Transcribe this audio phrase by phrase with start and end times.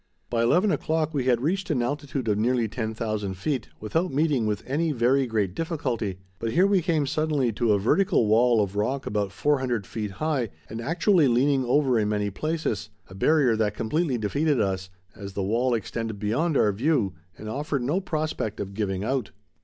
[0.31, 4.63] By eleven o'clock we had reached an altitude of nearly 10,000 feet without meeting with
[4.65, 9.05] any very great difficulty, but here we came suddenly to a vertical wall of rock
[9.05, 14.17] about 400 feet high and actually leaning over in many places, a barrier that completely
[14.17, 19.03] defeated us, as the wall extended beyond our view and offered no prospect of giving
[19.03, 19.29] out.